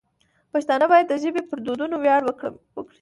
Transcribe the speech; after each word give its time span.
پښتانه 0.51 0.85
باید 0.91 1.05
د 1.09 1.13
ژبې 1.23 1.41
پر 1.49 1.57
دودونو 1.65 1.95
ویاړ 1.99 2.21
وکړي. 2.25 2.57